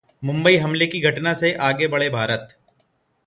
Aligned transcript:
'मुंबई 0.23 0.55
हमले 0.57 0.87
की 0.93 1.01
घटना 1.09 1.33
से 1.41 1.53
आगे 1.67 1.87
बढ़े 1.87 2.09
भारत' 2.09 2.57